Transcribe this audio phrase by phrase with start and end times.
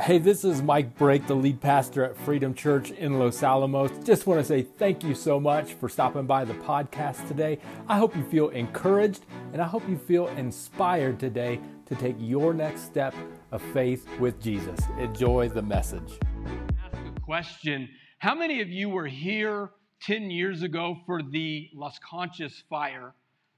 [0.00, 3.90] Hey, this is Mike Brake, the lead pastor at Freedom Church in Los Alamos.
[4.02, 7.58] Just want to say thank you so much for stopping by the podcast today.
[7.88, 12.54] I hope you feel encouraged and I hope you feel inspired today to take your
[12.54, 13.14] next step
[13.50, 14.80] of faith with Jesus.
[14.98, 16.18] Enjoy the message.
[16.46, 17.86] Ask a question.
[18.16, 23.12] How many of you were here 10 years ago for the Las Conchas fire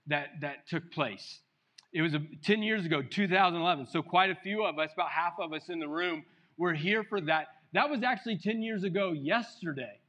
[0.09, 1.43] that, that took place?
[1.95, 3.87] It was a, 10 years ago, 2011.
[3.87, 6.25] So, quite a few of us, about half of us in the room,
[6.59, 7.47] were here for that.
[7.73, 10.01] That was actually 10 years ago yesterday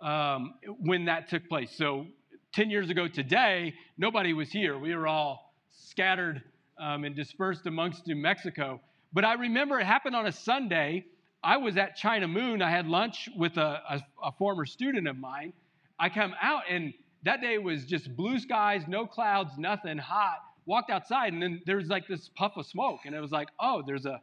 [0.00, 1.70] um, when that took place.
[1.76, 2.06] So,
[2.54, 4.78] 10 years ago today, nobody was here.
[4.78, 6.42] We were all scattered
[6.80, 8.80] um, and dispersed amongst New Mexico.
[9.12, 11.04] But I remember it happened on a Sunday.
[11.42, 12.62] I was at China Moon.
[12.62, 15.52] I had lunch with a, a, a former student of mine.
[15.98, 20.90] I come out, and that day was just blue skies, no clouds, nothing, hot walked
[20.90, 23.82] outside and then there was like this puff of smoke and it was like oh
[23.86, 24.20] there's a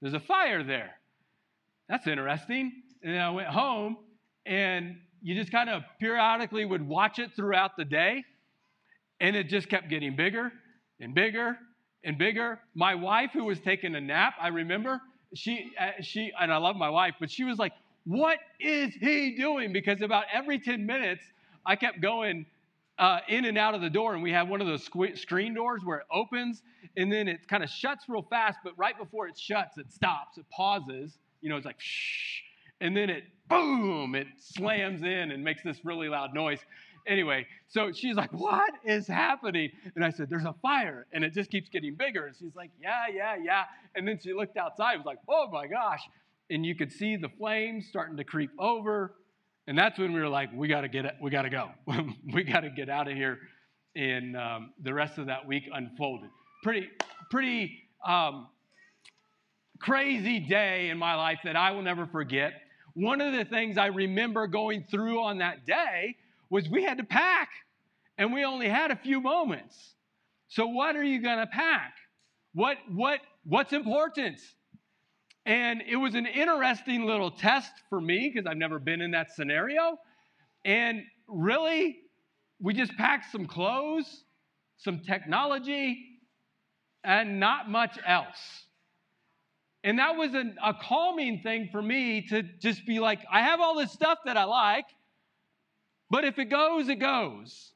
[0.00, 0.90] there's a fire there.
[1.88, 2.82] That's interesting.
[3.02, 3.96] And then i went home
[4.44, 8.24] and you just kind of periodically would watch it throughout the day
[9.20, 10.52] and it just kept getting bigger
[11.00, 11.56] and bigger
[12.04, 12.60] and bigger.
[12.74, 15.00] My wife who was taking a nap i remember
[15.34, 17.72] she uh, she and i love my wife but she was like
[18.06, 19.72] what is he doing?
[19.72, 21.22] Because about every 10 minutes
[21.64, 22.46] i kept going
[22.98, 25.82] uh, in and out of the door, and we have one of those screen doors
[25.84, 26.62] where it opens
[26.96, 30.38] and then it kind of shuts real fast, but right before it shuts, it stops,
[30.38, 31.18] it pauses.
[31.42, 32.40] You know, it's like shh,
[32.80, 36.58] and then it boom, it slams in and makes this really loud noise.
[37.06, 39.70] Anyway, so she's like, What is happening?
[39.94, 42.26] And I said, There's a fire, and it just keeps getting bigger.
[42.26, 43.64] And she's like, Yeah, yeah, yeah.
[43.94, 46.00] And then she looked outside, was like, Oh my gosh.
[46.48, 49.14] And you could see the flames starting to creep over
[49.66, 51.70] and that's when we were like, we got to get, we got to go.
[52.32, 53.38] we got to get out of here.
[53.96, 56.30] And um, the rest of that week unfolded.
[56.62, 56.88] Pretty,
[57.30, 58.46] pretty um,
[59.80, 62.52] crazy day in my life that I will never forget.
[62.94, 66.16] One of the things I remember going through on that day
[66.48, 67.48] was we had to pack,
[68.16, 69.94] and we only had a few moments.
[70.48, 71.94] So what are you going to pack?
[72.54, 74.40] What, what, what's important?
[75.46, 79.32] And it was an interesting little test for me because I've never been in that
[79.32, 79.96] scenario.
[80.64, 81.98] And really,
[82.60, 84.24] we just packed some clothes,
[84.76, 86.04] some technology,
[87.04, 88.64] and not much else.
[89.84, 93.60] And that was an, a calming thing for me to just be like, I have
[93.60, 94.86] all this stuff that I like,
[96.10, 97.70] but if it goes, it goes.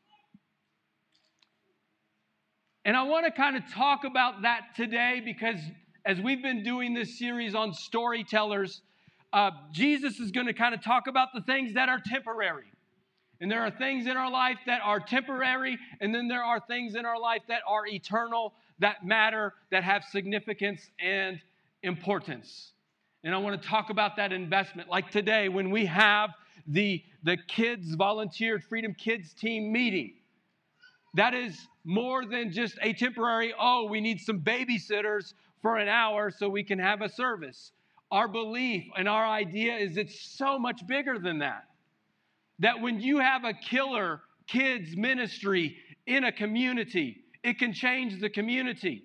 [2.85, 5.61] And I want to kind of talk about that today because
[6.05, 8.83] as we've been doing this series on storytellers,
[9.33, 12.65] uh, Jesus is going to kind of talk about the things that are temporary.
[13.41, 16.95] And there are things in our life that are temporary, and then there are things
[16.95, 21.41] in our life that are eternal, that matter, that have significance and
[21.83, 22.73] importance.
[23.25, 24.89] And I want to talk about that investment.
[24.89, 26.31] Like today, when we have
[26.67, 30.15] the, the kids volunteered Freedom Kids team meeting,
[31.15, 35.33] that is more than just a temporary, oh, we need some babysitters
[35.63, 37.73] for an hour so we can have a service.
[38.11, 41.65] Our belief and our idea is it's so much bigger than that.
[42.59, 45.77] That when you have a killer kids ministry
[46.07, 49.05] in a community, it can change the community.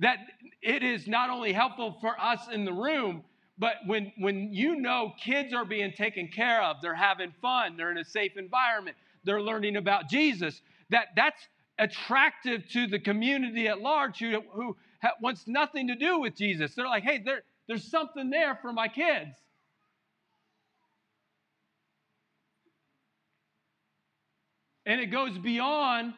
[0.00, 0.18] That
[0.60, 3.22] it is not only helpful for us in the room,
[3.58, 7.90] but when, when you know kids are being taken care of, they're having fun, they're
[7.90, 10.60] in a safe environment, they're learning about Jesus,
[10.90, 11.40] that that's
[11.78, 14.76] attractive to the community at large who, who
[15.20, 16.74] wants nothing to do with Jesus.
[16.74, 19.34] They're like, hey, there, there's something there for my kids.
[24.84, 26.14] And it goes beyond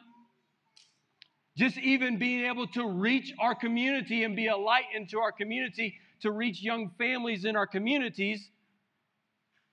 [1.57, 5.95] just even being able to reach our community and be a light into our community
[6.21, 8.49] to reach young families in our communities.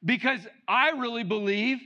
[0.03, 1.79] Because I really believe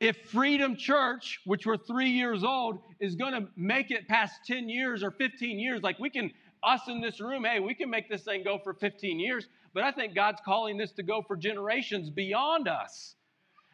[0.00, 4.68] if Freedom Church, which we're three years old, is going to make it past 10
[4.68, 6.30] years or 15 years, like we can
[6.62, 9.82] us in this room, hey, we can make this thing go for 15 years, but
[9.82, 13.14] I think God's calling this to go for generations beyond us.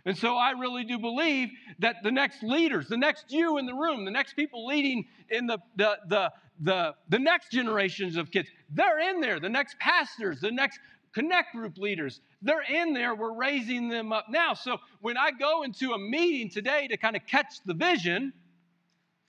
[0.06, 1.48] And so I really do believe
[1.78, 5.46] that the next leaders, the next you in the room, the next people leading in
[5.46, 9.40] the, the, the, the, the next generations of kids, they're in there.
[9.40, 10.78] The next pastors, the next
[11.14, 13.14] connect group leaders, they're in there.
[13.14, 14.52] We're raising them up now.
[14.52, 18.34] So when I go into a meeting today to kind of catch the vision,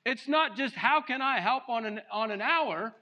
[0.05, 2.93] it's not just how can I help on an, on an hour,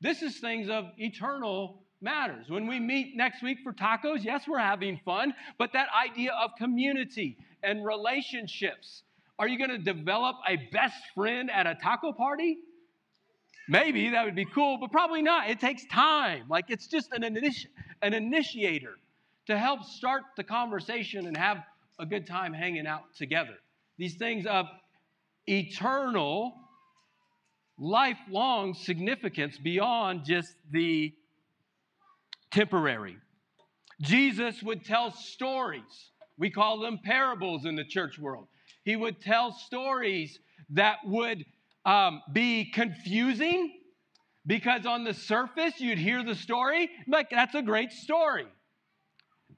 [0.00, 2.48] this is things of eternal matters.
[2.48, 6.50] When we meet next week for tacos, yes, we're having fun, but that idea of
[6.58, 9.02] community and relationships.
[9.38, 12.58] Are you going to develop a best friend at a taco party?
[13.68, 15.48] Maybe that would be cool, but probably not.
[15.48, 16.44] It takes time.
[16.48, 17.66] Like it's just an, initi-
[18.02, 18.98] an initiator
[19.46, 21.64] to help start the conversation and have
[21.98, 23.54] a good time hanging out together.
[23.96, 24.66] These things of
[25.46, 26.54] eternal,
[27.78, 31.12] lifelong significance beyond just the
[32.50, 33.16] temporary.
[34.00, 36.10] Jesus would tell stories.
[36.38, 38.48] We call them parables in the church world.
[38.84, 40.38] He would tell stories
[40.70, 41.44] that would
[41.84, 43.72] um, be confusing
[44.46, 48.46] because on the surface you'd hear the story, like that's a great story.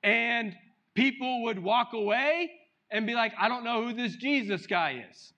[0.03, 0.55] And
[0.95, 2.51] people would walk away
[2.91, 5.33] and be like, I don't know who this Jesus guy is.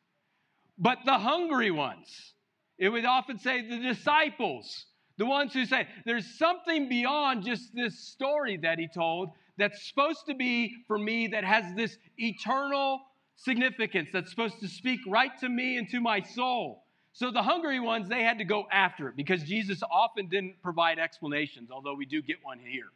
[0.78, 2.34] But the hungry ones,
[2.78, 4.86] it would often say the disciples,
[5.16, 10.26] the ones who say, there's something beyond just this story that he told that's supposed
[10.26, 13.00] to be for me that has this eternal
[13.36, 16.84] significance that's supposed to speak right to me and to my soul.
[17.12, 21.00] So the hungry ones, they had to go after it because Jesus often didn't provide
[21.00, 22.86] explanations, although we do get one here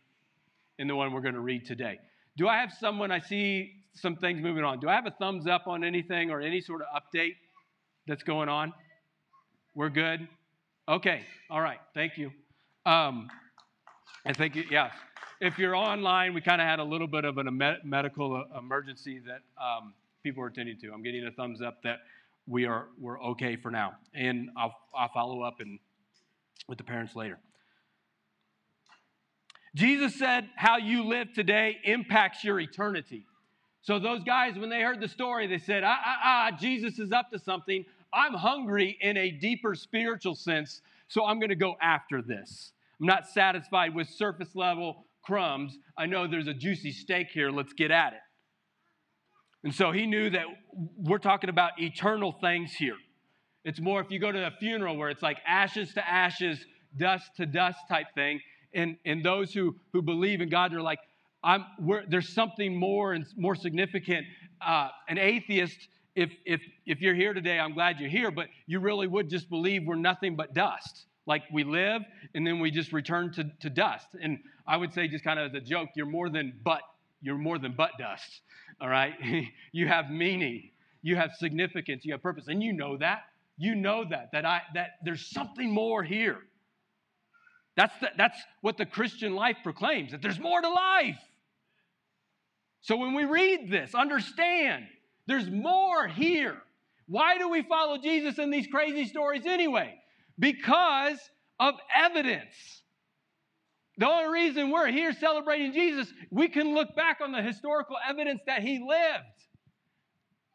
[0.79, 1.99] in the one we're going to read today.
[2.37, 4.79] Do I have someone, I see some things moving on.
[4.79, 7.35] Do I have a thumbs up on anything or any sort of update
[8.07, 8.73] that's going on?
[9.75, 10.29] We're good?
[10.87, 12.31] Okay, all right, thank you.
[12.85, 13.31] Um,
[14.27, 14.91] and thank you, yeah.
[15.41, 17.51] If you're online, we kind of had a little bit of a
[17.83, 20.93] medical uh, emergency that um, people are attending to.
[20.93, 22.01] I'm getting a thumbs up that
[22.47, 25.79] we are we're okay for now, and I'll I'll follow up and
[26.69, 27.39] with the parents later.
[29.75, 33.25] Jesus said, "How you live today impacts your eternity."
[33.81, 37.11] So those guys, when they heard the story, they said, "Ah ah ah, Jesus is
[37.11, 37.87] up to something.
[38.15, 42.73] I'm hungry in a deeper spiritual sense, so I'm going to go after this.
[43.01, 45.79] I'm not satisfied with surface level crumbs.
[45.97, 47.51] I know there's a juicy steak here.
[47.51, 48.21] Let's get at it."
[49.65, 50.47] And so he knew that
[50.97, 52.97] we're talking about eternal things here.
[53.65, 56.65] It's more if you go to a funeral where it's like ashes to ashes,
[56.97, 58.41] dust to dust type thing.
[58.75, 60.99] And, and those who, who believe in God are like,
[61.45, 61.65] I'm,
[62.09, 64.27] there's something more and more significant.
[64.65, 68.81] Uh, an atheist, if, if, if you're here today, I'm glad you're here, but you
[68.81, 71.07] really would just believe we're nothing but dust.
[71.27, 72.03] Like we live
[72.35, 74.09] and then we just return to, to dust.
[74.21, 76.83] And I would say, just kind of as a joke, you're more than but,
[77.21, 78.41] you're more than butt dust
[78.81, 79.15] all right?
[79.73, 80.71] you have meaning,
[81.03, 83.23] you have significance, you have purpose, and you know that.
[83.59, 86.39] You know that, that, I, that there's something more here.
[87.77, 91.19] That's, the, that's what the Christian life proclaims, that there's more to life.
[92.81, 94.87] So when we read this, understand
[95.27, 96.57] there's more here.
[97.07, 99.95] Why do we follow Jesus in these crazy stories anyway?
[100.39, 101.19] Because
[101.61, 102.55] of evidence.
[103.99, 108.41] The only reason we're here celebrating Jesus, we can look back on the historical evidence
[108.47, 109.25] that he lived.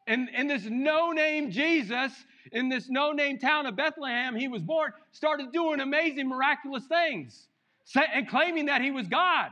[0.07, 2.11] And, and this no name Jesus,
[2.51, 7.47] in this no name town of Bethlehem, he was born, started doing amazing, miraculous things
[7.95, 9.49] and claiming that he was God.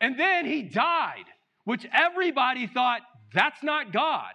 [0.00, 1.24] And then he died,
[1.64, 3.00] which everybody thought
[3.34, 4.32] that's not God.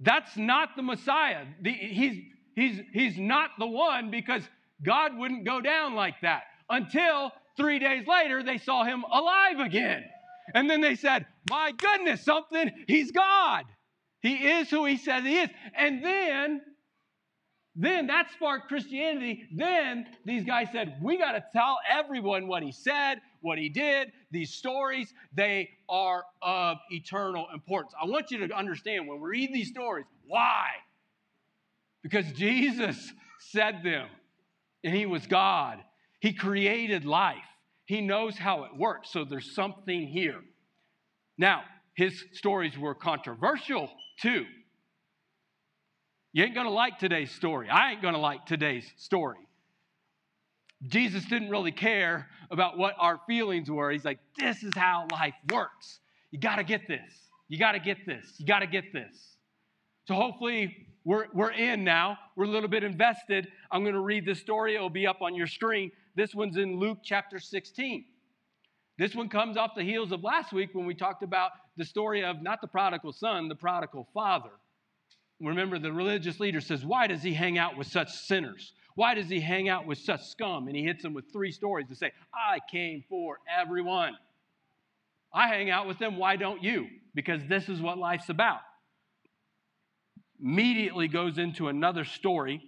[0.00, 1.44] That's not the Messiah.
[1.60, 2.22] The, he's,
[2.54, 4.42] he's, he's not the one because
[4.82, 10.04] God wouldn't go down like that until three days later they saw him alive again.
[10.54, 13.64] And then they said, My goodness, something, he's God.
[14.20, 15.50] He is who he says he is.
[15.76, 16.60] And then,
[17.76, 19.44] then that sparked Christianity.
[19.54, 24.12] Then these guys said, We got to tell everyone what he said, what he did.
[24.30, 27.92] These stories, they are of eternal importance.
[28.00, 30.68] I want you to understand when we read these stories, why?
[32.02, 33.12] Because Jesus
[33.50, 34.06] said them,
[34.84, 35.80] and he was God
[36.20, 37.36] he created life.
[37.86, 39.10] He knows how it works.
[39.10, 40.40] So there's something here.
[41.36, 41.62] Now,
[41.94, 44.44] his stories were controversial too.
[46.32, 47.68] You ain't gonna like today's story.
[47.68, 49.38] I ain't gonna like today's story.
[50.86, 53.90] Jesus didn't really care about what our feelings were.
[53.90, 56.00] He's like, this is how life works.
[56.30, 57.10] You gotta get this.
[57.48, 58.34] You gotta get this.
[58.38, 59.36] You gotta get this.
[60.06, 62.18] So hopefully we're, we're in now.
[62.36, 63.48] We're a little bit invested.
[63.70, 64.74] I'm gonna read this story.
[64.74, 65.90] It'll be up on your screen.
[66.16, 68.04] This one's in Luke chapter 16.
[68.98, 72.24] This one comes off the heels of last week when we talked about the story
[72.24, 74.50] of not the prodigal son, the prodigal father.
[75.40, 78.72] Remember, the religious leader says, Why does he hang out with such sinners?
[78.94, 80.66] Why does he hang out with such scum?
[80.66, 84.14] And he hits them with three stories to say, I came for everyone.
[85.32, 86.16] I hang out with them.
[86.16, 86.86] Why don't you?
[87.14, 88.60] Because this is what life's about.
[90.42, 92.62] Immediately goes into another story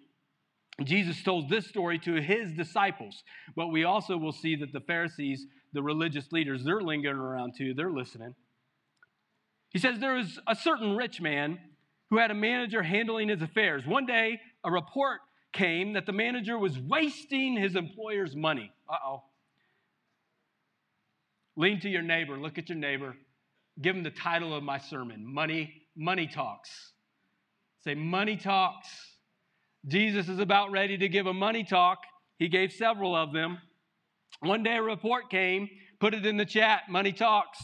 [0.83, 3.23] Jesus told this story to his disciples,
[3.55, 7.75] but we also will see that the Pharisees, the religious leaders, they're lingering around too,
[7.75, 8.35] they're listening.
[9.71, 11.59] He says there was a certain rich man
[12.11, 13.87] who had a manager handling his affairs.
[13.87, 15.21] One day, a report
[15.53, 18.73] came that the manager was wasting his employer's money.
[18.89, 19.23] Uh oh.
[21.57, 23.15] Lean to your neighbor, look at your neighbor,
[23.81, 26.93] give him the title of my sermon Money, Money Talks.
[27.85, 28.89] Say, Money Talks.
[29.87, 31.99] Jesus is about ready to give a money talk.
[32.39, 33.59] He gave several of them.
[34.41, 35.69] One day a report came,
[35.99, 37.59] put it in the chat, Money Talks.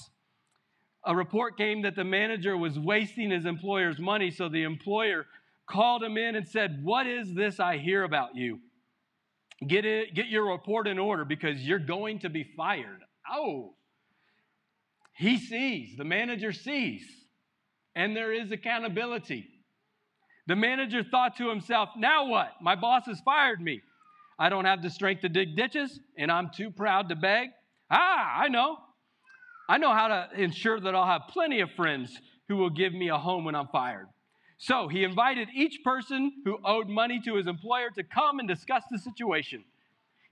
[1.05, 5.27] A report came that the manager was wasting his employer's money, so the employer
[5.69, 8.61] called him in and said, What is this I hear about you?
[9.67, 13.01] Get, it, get your report in order because you're going to be fired.
[13.31, 13.75] Oh,
[15.15, 17.05] he sees, the manager sees,
[17.97, 19.49] and there is accountability.
[20.47, 22.53] The manager thought to himself, Now what?
[22.63, 23.83] My boss has fired me.
[24.39, 27.49] I don't have the strength to dig ditches, and I'm too proud to beg.
[27.91, 28.79] Ah, I know.
[29.69, 32.17] I know how to ensure that I'll have plenty of friends
[32.49, 34.07] who will give me a home when I'm fired.
[34.59, 38.83] So he invited each person who owed money to his employer to come and discuss
[38.91, 39.65] the situation.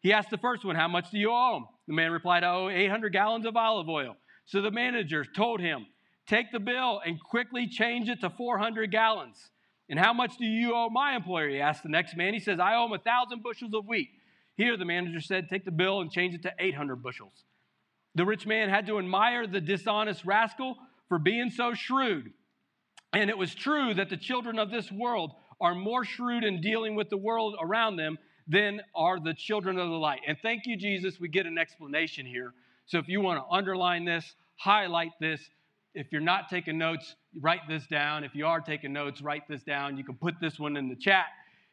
[0.00, 1.66] He asked the first one, How much do you owe him?
[1.86, 4.16] The man replied, I owe 800 gallons of olive oil.
[4.44, 5.86] So the manager told him,
[6.26, 9.50] Take the bill and quickly change it to 400 gallons.
[9.88, 11.48] And how much do you owe my employer?
[11.48, 12.34] He asked the next man.
[12.34, 14.10] He says, I owe him a thousand bushels of wheat.
[14.56, 17.44] Here, the manager said, Take the bill and change it to 800 bushels.
[18.16, 20.76] The rich man had to admire the dishonest rascal
[21.08, 22.32] for being so shrewd.
[23.16, 26.94] And it was true that the children of this world are more shrewd in dealing
[26.94, 30.20] with the world around them than are the children of the light.
[30.26, 32.52] And thank you, Jesus, we get an explanation here
[32.86, 35.40] so if you want to underline this, highlight this.
[35.94, 38.22] If you're not taking notes, write this down.
[38.22, 39.96] If you are taking notes, write this down.
[39.96, 41.26] You can put this one in the chat.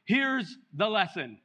[0.06, 1.40] Here's the lesson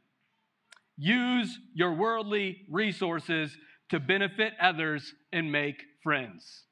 [0.97, 3.57] use your worldly resources
[3.90, 6.64] to benefit others and make friends.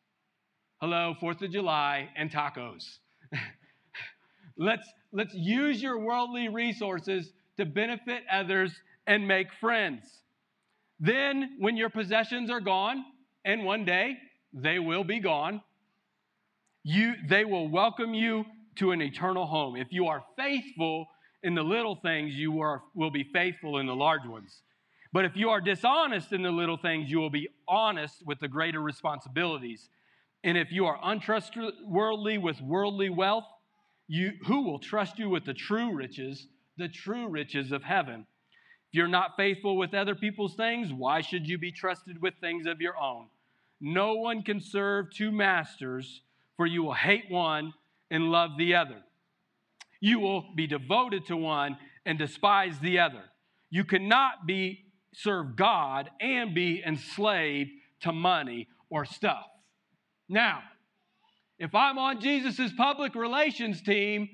[0.80, 2.98] Hello, 4th of July and tacos.
[4.56, 8.72] let's, let's use your worldly resources to benefit others
[9.06, 10.04] and make friends.
[10.98, 13.04] Then, when your possessions are gone,
[13.44, 14.16] and one day
[14.52, 15.62] they will be gone,
[16.82, 18.44] you, they will welcome you
[18.76, 19.76] to an eternal home.
[19.76, 21.06] If you are faithful
[21.42, 24.62] in the little things, you are, will be faithful in the large ones.
[25.12, 28.48] But if you are dishonest in the little things, you will be honest with the
[28.48, 29.88] greater responsibilities.
[30.46, 33.46] And if you are untrustworthy with worldly wealth,
[34.06, 38.24] you, who will trust you with the true riches, the true riches of heaven?
[38.88, 42.64] If you're not faithful with other people's things, why should you be trusted with things
[42.66, 43.26] of your own?
[43.80, 46.22] No one can serve two masters,
[46.56, 47.74] for you will hate one
[48.12, 49.02] and love the other.
[49.98, 53.24] You will be devoted to one and despise the other.
[53.68, 57.70] You cannot be serve God and be enslaved
[58.02, 59.46] to money or stuff.
[60.28, 60.62] Now,
[61.58, 64.28] if I'm on Jesus' public relations team,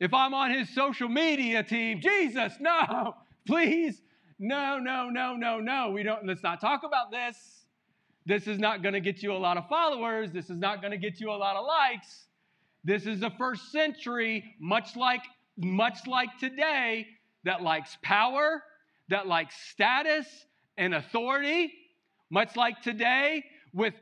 [0.00, 3.14] if I'm on his social media team, Jesus, no,
[3.46, 4.00] Please,
[4.38, 5.90] no, no, no, no, no.
[5.90, 7.66] We don't, let's not talk about this.
[8.26, 10.30] This is not going to get you a lot of followers.
[10.32, 12.26] This is not going to get you a lot of likes.
[12.82, 15.22] This is the first century, much like,
[15.58, 17.06] much like today,
[17.44, 18.62] that likes power,
[19.08, 20.26] that likes status
[20.78, 21.72] and authority,
[22.30, 23.94] much like today, with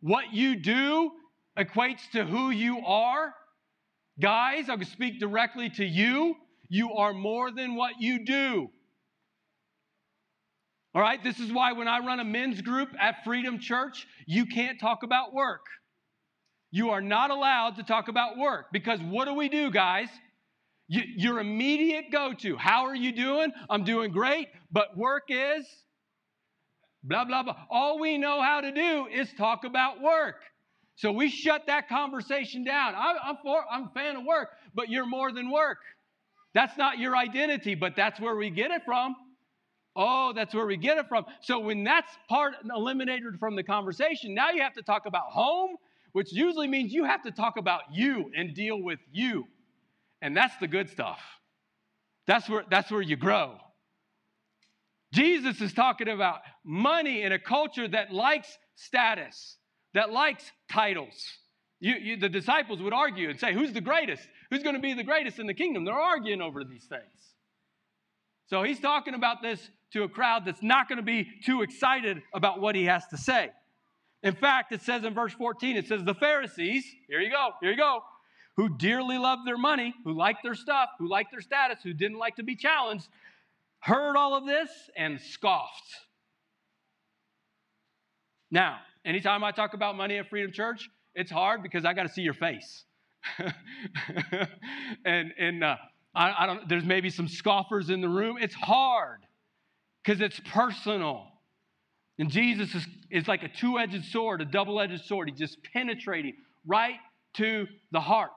[0.00, 1.10] what you do
[1.58, 3.32] equates to who you are.
[4.20, 6.36] Guys, I can speak directly to you.
[6.68, 8.68] You are more than what you do.
[10.94, 14.46] All right, this is why when I run a men's group at Freedom Church, you
[14.46, 15.66] can't talk about work.
[16.70, 20.08] You are not allowed to talk about work because what do we do, guys?
[20.88, 23.52] You, your immediate go to, how are you doing?
[23.68, 25.66] I'm doing great, but work is
[27.06, 27.56] blah, blah, blah.
[27.70, 30.36] All we know how to do is talk about work.
[30.96, 32.94] So we shut that conversation down.
[32.94, 35.78] I, I'm, for, I'm a fan of work, but you're more than work.
[36.54, 39.14] That's not your identity, but that's where we get it from.
[39.94, 41.24] Oh, that's where we get it from.
[41.42, 45.76] So when that's part eliminated from the conversation, now you have to talk about home,
[46.12, 49.46] which usually means you have to talk about you and deal with you.
[50.22, 51.20] And that's the good stuff.
[52.26, 53.58] That's where, that's where you grow.
[55.16, 59.56] Jesus is talking about money in a culture that likes status,
[59.94, 61.14] that likes titles.
[61.80, 64.28] You, you, the disciples would argue and say, Who's the greatest?
[64.50, 65.86] Who's going to be the greatest in the kingdom?
[65.86, 67.02] They're arguing over these things.
[68.48, 72.22] So he's talking about this to a crowd that's not going to be too excited
[72.34, 73.50] about what he has to say.
[74.22, 77.70] In fact, it says in verse 14, it says, The Pharisees, here you go, here
[77.70, 78.02] you go,
[78.58, 82.18] who dearly loved their money, who liked their stuff, who liked their status, who didn't
[82.18, 83.08] like to be challenged,
[83.86, 85.94] heard all of this and scoffed.
[88.50, 92.08] Now, anytime I talk about money at Freedom Church, it's hard because I got to
[92.08, 92.84] see your face.
[95.04, 95.76] and and uh,
[96.16, 98.38] I, I don't, there's maybe some scoffers in the room.
[98.40, 99.20] It's hard
[100.02, 101.24] because it's personal.
[102.18, 105.28] And Jesus is, is like a two edged sword, a double edged sword.
[105.28, 106.34] He's just penetrating
[106.66, 106.96] right
[107.34, 108.30] to the heart.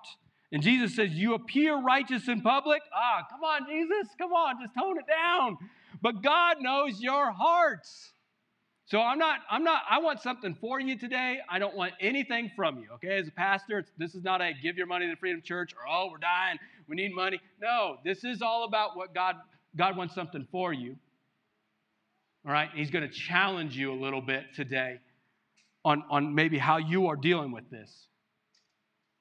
[0.51, 2.81] And Jesus says, You appear righteous in public.
[2.93, 5.57] Ah, come on, Jesus, come on, just tone it down.
[6.01, 8.13] But God knows your hearts.
[8.85, 11.39] So I'm not, I'm not, I want something for you today.
[11.47, 13.17] I don't want anything from you, okay?
[13.17, 16.09] As a pastor, this is not a give your money to Freedom Church or oh,
[16.11, 17.39] we're dying, we need money.
[17.61, 19.35] No, this is all about what God,
[19.75, 20.95] God wants something for you.
[22.47, 22.69] All right?
[22.73, 25.01] He's going to challenge you a little bit today
[25.85, 28.07] on, on maybe how you are dealing with this.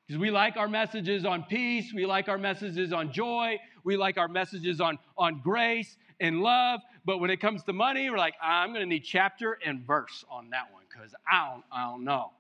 [0.09, 4.17] Because we like our messages on peace, we like our messages on joy, we like
[4.17, 8.33] our messages on, on grace and love, but when it comes to money, we're like,
[8.43, 12.05] I'm going to need chapter and verse on that one because I don't, I don't
[12.05, 12.31] know.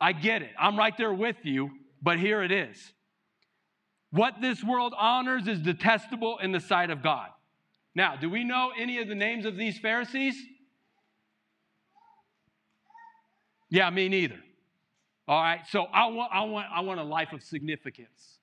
[0.00, 0.52] I get it.
[0.56, 2.92] I'm right there with you, but here it is.
[4.12, 7.30] What this world honors is detestable in the sight of God.
[7.94, 10.36] Now, do we know any of the names of these Pharisees?
[13.68, 14.38] Yeah, me neither.
[15.32, 18.36] All right, so I want, I want, I want a life of significance.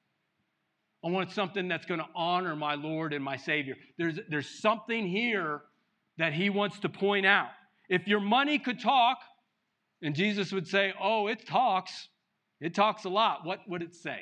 [1.06, 3.76] I want something that's going to honor my Lord and my Savior.
[4.00, 5.62] There's, there's something here
[6.18, 7.50] that He wants to point out.
[7.90, 9.20] If your money could talk,
[10.02, 12.08] and Jesus would say, Oh, it talks,
[12.60, 14.22] it talks a lot, what would it say?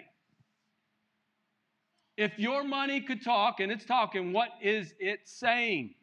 [2.18, 5.96] If your money could talk and it's talking, what is it saying?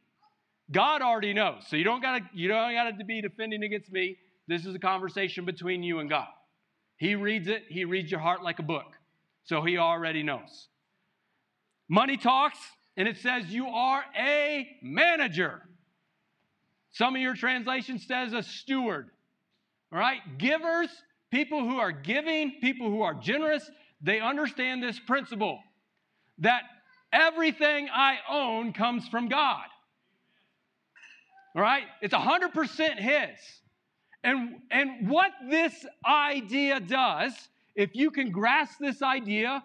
[0.72, 1.64] God already knows.
[1.68, 4.16] So you don't gotta, you don't gotta be defending against me.
[4.48, 6.28] This is a conversation between you and God.
[6.96, 8.96] He reads it, he reads your heart like a book.
[9.44, 10.68] So he already knows.
[11.88, 12.58] Money talks,
[12.96, 15.62] and it says you are a manager.
[16.92, 19.10] Some of your translation says a steward.
[19.92, 20.20] All right?
[20.38, 20.88] Givers,
[21.30, 23.68] people who are giving, people who are generous,
[24.00, 25.60] they understand this principle
[26.38, 26.62] that
[27.12, 29.66] everything I own comes from God.
[31.54, 31.84] All right?
[32.00, 33.38] It's 100% His.
[34.24, 37.32] And, and what this idea does,
[37.76, 39.62] if you can grasp this idea,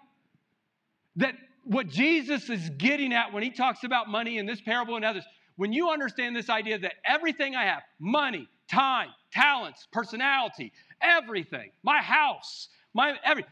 [1.16, 5.06] that what Jesus is getting at when he talks about money in this parable and
[5.06, 5.24] others,
[5.56, 12.00] when you understand this idea that everything I have money, time, talents, personality, everything, my
[12.00, 13.46] house, my every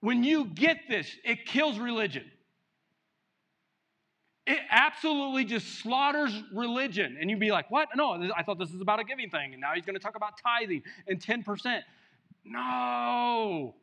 [0.00, 2.30] when you get this, it kills religion.
[4.46, 7.16] It absolutely just slaughters religion.
[7.18, 7.88] And you'd be like, what?
[7.96, 9.52] No, I thought this is about a giving thing.
[9.52, 11.80] And now he's going to talk about tithing and 10%.
[12.44, 13.74] No.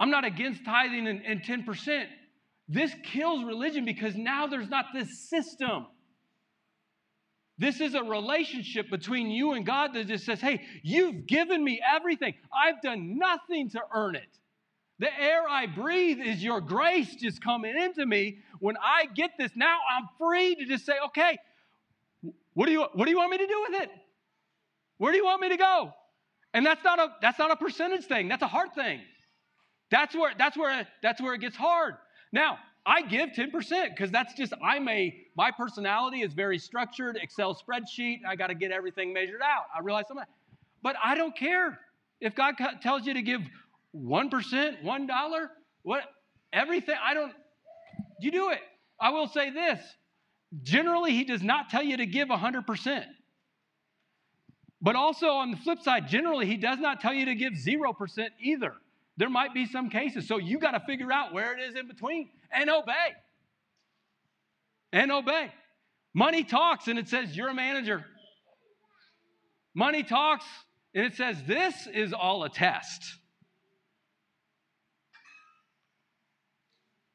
[0.00, 2.06] I'm not against tithing and, and 10%.
[2.68, 5.86] This kills religion because now there's not this system.
[7.58, 11.80] This is a relationship between you and God that just says, hey, you've given me
[11.94, 12.34] everything.
[12.52, 14.38] I've done nothing to earn it.
[14.98, 18.38] The air I breathe is your grace just coming into me.
[18.60, 21.38] When I get this, now I'm free to just say, okay,
[22.54, 23.90] what do you, what do you want me to do with it?
[24.98, 25.92] Where do you want me to go?
[26.54, 28.28] And that's not a, that's not a percentage thing.
[28.28, 29.00] That's a heart thing.
[29.90, 31.96] That's where, that's where, that's where it gets hard.
[32.32, 37.54] Now, I give 10% because that's just, I'm a, my personality is very structured, Excel
[37.54, 38.20] spreadsheet.
[38.26, 39.64] I got to get everything measured out.
[39.76, 40.24] I realize something.
[40.82, 41.80] But I don't care.
[42.20, 43.42] If God tells you to give
[43.96, 45.46] 1%, $1,
[45.82, 46.02] what,
[46.52, 47.32] everything, I don't,
[48.20, 48.60] you do it.
[49.00, 49.80] I will say this
[50.62, 53.04] generally, He does not tell you to give 100%.
[54.80, 58.28] But also on the flip side, generally, He does not tell you to give 0%
[58.40, 58.72] either.
[59.16, 60.28] There might be some cases.
[60.28, 63.14] So you got to figure out where it is in between and obey.
[64.92, 65.52] And obey.
[66.14, 68.04] Money talks and it says you're a manager.
[69.74, 70.44] Money talks
[70.94, 73.02] and it says this is all a test.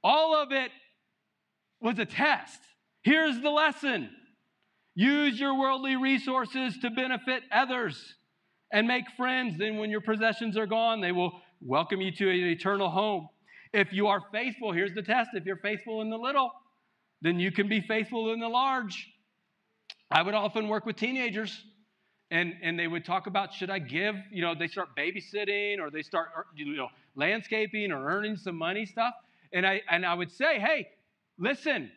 [0.03, 0.71] All of it
[1.79, 2.59] was a test.
[3.03, 4.09] Here's the lesson
[4.93, 8.15] use your worldly resources to benefit others
[8.71, 9.57] and make friends.
[9.57, 13.29] Then, when your possessions are gone, they will welcome you to an eternal home.
[13.73, 16.51] If you are faithful, here's the test if you're faithful in the little,
[17.21, 19.07] then you can be faithful in the large.
[20.09, 21.63] I would often work with teenagers
[22.31, 25.89] and, and they would talk about should I give, you know, they start babysitting or
[25.89, 29.13] they start, you know, landscaping or earning some money stuff.
[29.53, 30.87] And I, and I would say, hey,
[31.37, 31.91] listen,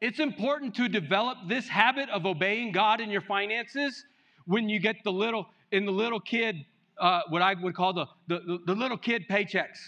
[0.00, 4.04] it's important to develop this habit of obeying God in your finances
[4.46, 6.64] when you get the little, in the little kid
[6.98, 9.78] uh, what I would call the, the, the little kid paychecks.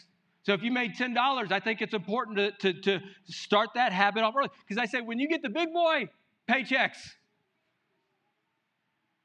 [0.43, 4.23] So if you made $10, I think it's important to, to, to start that habit
[4.23, 4.49] off early.
[4.67, 6.09] Because I say, when you get the big boy
[6.49, 6.97] paychecks,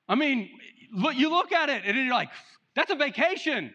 [0.07, 0.49] I mean,
[0.93, 2.29] look, you look at it and you're like,
[2.75, 3.73] that's a vacation.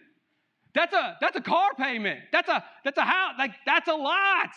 [0.74, 2.20] That's a that's a car payment.
[2.32, 3.34] That's a that's a house.
[3.38, 4.50] Like that's a lot.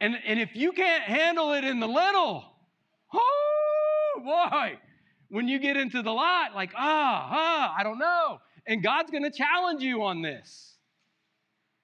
[0.00, 2.44] And, and if you can't handle it in the little,
[3.12, 4.78] oh boy,
[5.28, 8.38] when you get into the lot, like, ah, ah, I don't know.
[8.66, 10.76] And God's going to challenge you on this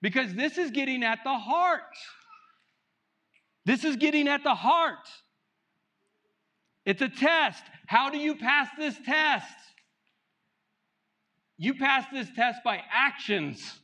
[0.01, 1.83] because this is getting at the heart.
[3.67, 5.09] This is getting at the heart.
[6.87, 7.63] It's a test.
[7.87, 9.47] How do you pass this test?
[11.59, 13.81] You pass this test by actions,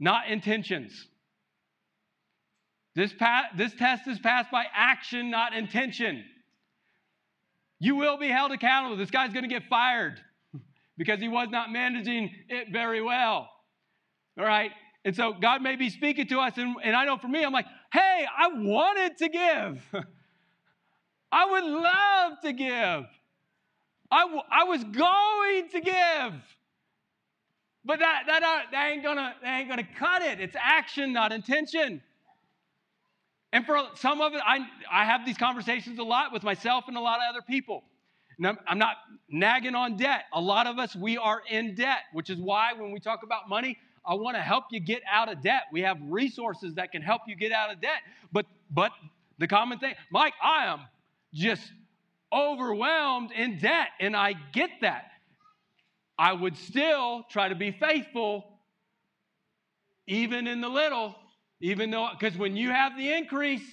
[0.00, 1.06] not intentions.
[2.94, 6.24] This, pa- this test is passed by action, not intention.
[7.80, 8.96] You will be held accountable.
[8.96, 10.20] This guy's going to get fired
[10.96, 13.48] because he was not managing it very well.
[14.38, 14.72] All right?
[15.04, 17.52] And so God may be speaking to us, and, and I know for me, I'm
[17.52, 19.82] like, hey, I wanted to give.
[21.32, 23.04] I would love to give.
[24.10, 26.34] I, w- I was going to give.
[27.84, 30.40] But that, that, uh, that, ain't gonna, that ain't gonna cut it.
[30.40, 32.02] It's action, not intention.
[33.52, 36.96] And for some of it, I, I have these conversations a lot with myself and
[36.96, 37.82] a lot of other people.
[38.44, 38.96] I'm, I'm not
[39.28, 40.24] nagging on debt.
[40.32, 43.48] A lot of us, we are in debt, which is why when we talk about
[43.48, 45.62] money, I want to help you get out of debt.
[45.72, 48.02] We have resources that can help you get out of debt.
[48.32, 48.92] But, but
[49.38, 50.80] the common thing, Mike, I am
[51.34, 51.62] just
[52.32, 55.04] overwhelmed in debt, and I get that.
[56.18, 58.44] I would still try to be faithful,
[60.06, 61.14] even in the little,
[61.60, 63.66] even though, because when you have the increase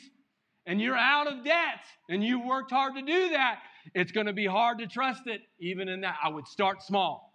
[0.66, 3.60] and you're out of debt and you worked hard to do that,
[3.94, 6.16] it's going to be hard to trust it, even in that.
[6.24, 7.32] I would start small.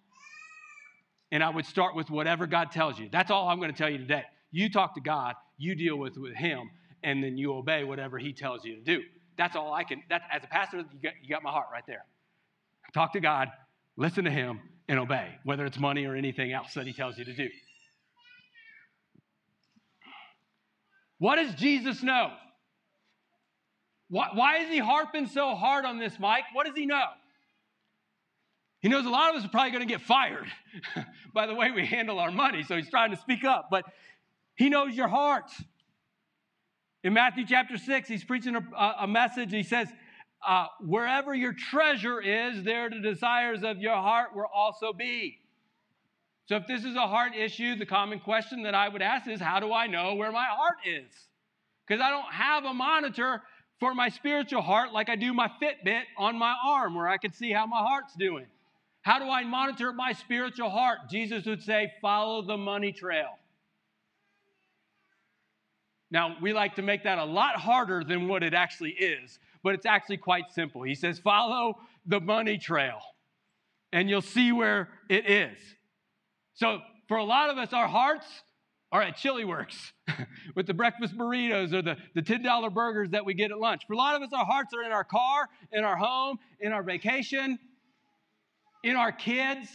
[1.32, 3.08] And I would start with whatever God tells you.
[3.10, 4.24] That's all I'm going to tell you today.
[4.50, 6.70] You talk to God, you deal with, with Him,
[7.04, 9.02] and then you obey whatever He tells you to do.
[9.40, 10.02] That's all I can.
[10.10, 12.04] That, as a pastor, you got, you got my heart right there.
[12.92, 13.48] Talk to God,
[13.96, 17.24] listen to Him, and obey, whether it's money or anything else that He tells you
[17.24, 17.48] to do.
[21.16, 22.32] What does Jesus know?
[24.10, 26.44] Why, why is he harping so hard on this, Mike?
[26.52, 27.06] What does he know?
[28.80, 30.46] He knows a lot of us are probably going to get fired
[31.32, 33.86] by the way we handle our money, so he's trying to speak up, but
[34.54, 35.50] he knows your heart.
[37.02, 39.52] In Matthew chapter 6, he's preaching a, a message.
[39.52, 39.88] He says,
[40.46, 45.38] uh, Wherever your treasure is, there the desires of your heart will also be.
[46.46, 49.40] So, if this is a heart issue, the common question that I would ask is
[49.40, 51.10] how do I know where my heart is?
[51.86, 53.42] Because I don't have a monitor
[53.78, 57.32] for my spiritual heart like I do my Fitbit on my arm where I can
[57.32, 58.46] see how my heart's doing.
[59.02, 60.98] How do I monitor my spiritual heart?
[61.10, 63.38] Jesus would say, follow the money trail.
[66.10, 69.74] Now, we like to make that a lot harder than what it actually is, but
[69.74, 70.82] it's actually quite simple.
[70.82, 72.98] He says, follow the money trail,
[73.92, 75.58] and you'll see where it is.
[76.54, 78.26] So for a lot of us, our hearts
[78.92, 79.92] are at Chili Works
[80.56, 83.82] with the breakfast burritos or the, the $10 burgers that we get at lunch.
[83.86, 86.72] For a lot of us, our hearts are in our car, in our home, in
[86.72, 87.58] our vacation,
[88.82, 89.68] in our kids.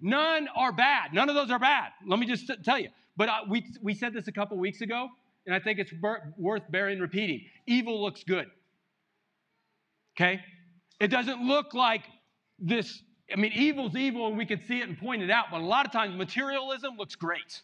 [0.00, 1.12] None are bad.
[1.12, 1.90] None of those are bad.
[2.06, 2.88] Let me just tell you.
[3.16, 5.08] But uh, we, we said this a couple weeks ago,
[5.48, 5.92] and I think it's
[6.36, 7.40] worth bearing repeating.
[7.66, 8.46] Evil looks good.
[10.14, 10.40] Okay?
[11.00, 12.02] It doesn't look like
[12.58, 15.60] this I mean, evil's evil and we can see it and point it out, but
[15.60, 17.62] a lot of times materialism looks great.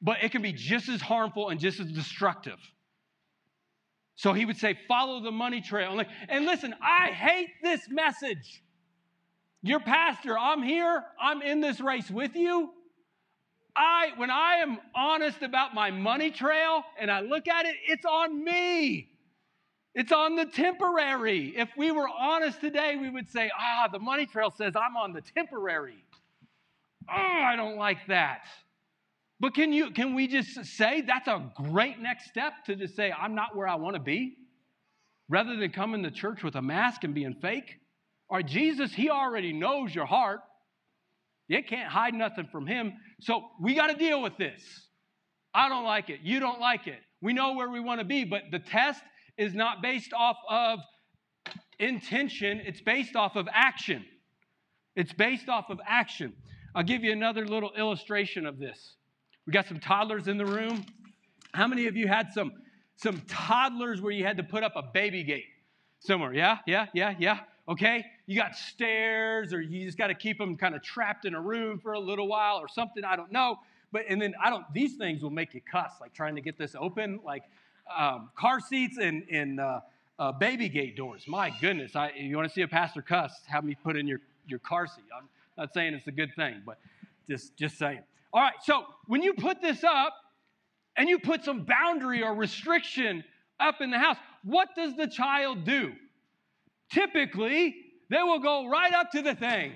[0.00, 2.58] But it can be just as harmful and just as destructive.
[4.16, 5.98] So he would say, follow the money trail.
[6.28, 8.62] And listen, I hate this message.
[9.62, 12.70] Your pastor, I'm here, I'm in this race with you.
[13.74, 18.04] I, when I am honest about my money trail and I look at it, it's
[18.04, 19.08] on me.
[19.94, 21.54] It's on the temporary.
[21.56, 25.12] If we were honest today, we would say, ah, the money trail says I'm on
[25.12, 26.04] the temporary.
[27.10, 28.44] Oh, I don't like that.
[29.40, 33.12] But can you can we just say that's a great next step to just say
[33.12, 34.36] I'm not where I want to be?
[35.28, 37.78] Rather than coming to church with a mask and being fake?
[38.28, 40.40] Or Jesus, he already knows your heart.
[41.48, 42.94] You can't hide nothing from him.
[43.22, 44.88] So we got to deal with this.
[45.54, 46.20] I don't like it.
[46.22, 46.98] You don't like it.
[47.20, 49.00] We know where we want to be, but the test
[49.38, 50.80] is not based off of
[51.78, 54.04] intention, it's based off of action.
[54.94, 56.34] It's based off of action.
[56.74, 58.96] I'll give you another little illustration of this.
[59.46, 60.84] We got some toddlers in the room.
[61.54, 62.52] How many of you had some,
[62.96, 65.46] some toddlers where you had to put up a baby gate
[66.00, 66.34] somewhere?
[66.34, 67.40] Yeah, yeah, yeah, yeah.
[67.68, 68.04] Okay?
[68.26, 71.40] You got stairs, or you just got to keep them kind of trapped in a
[71.40, 73.04] room for a little while or something.
[73.04, 73.58] I don't know.
[73.92, 76.58] But, and then I don't, these things will make you cuss, like trying to get
[76.58, 77.20] this open.
[77.24, 77.44] Like,
[77.96, 79.80] um, car seats and, and uh,
[80.18, 81.24] uh, baby gate doors.
[81.26, 84.20] My goodness, I, you want to see a pastor cuss, have me put in your,
[84.46, 85.04] your car seat.
[85.16, 86.78] I'm Not saying it's a good thing, but
[87.28, 88.00] just, just saying.
[88.32, 90.14] All right, so when you put this up
[90.96, 93.24] and you put some boundary or restriction
[93.60, 95.92] up in the house, what does the child do?
[96.92, 97.74] Typically,
[98.10, 99.72] they will go right up to the thing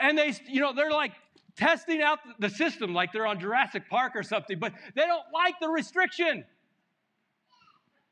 [0.00, 1.12] and they, you know, they're like
[1.56, 5.54] testing out the system like they're on Jurassic Park or something, but they don't like
[5.60, 6.44] the restriction.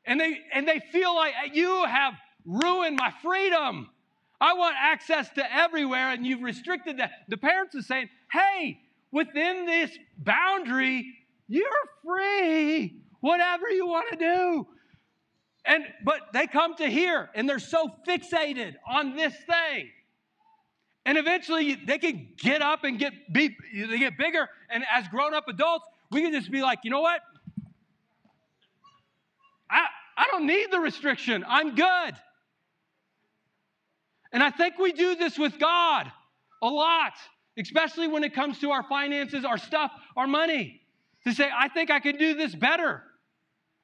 [0.05, 2.13] And they and they feel like you have
[2.45, 3.89] ruined my freedom.
[4.39, 7.11] I want access to everywhere, and you've restricted that.
[7.29, 8.79] The parents are saying, hey,
[9.11, 11.11] within this boundary,
[11.47, 11.65] you're
[12.03, 13.01] free.
[13.21, 14.67] Whatever you want to do.
[15.65, 19.89] And but they come to here and they're so fixated on this thing.
[21.05, 24.49] And eventually they can get up and get be, they get bigger.
[24.69, 27.21] And as grown-up adults, we can just be like, you know what?
[29.69, 29.85] I,
[30.17, 31.45] I don't need the restriction.
[31.47, 32.13] I'm good.
[34.31, 36.11] And I think we do this with God
[36.61, 37.13] a lot,
[37.57, 40.81] especially when it comes to our finances, our stuff, our money.
[41.25, 43.03] To say, I think I can do this better.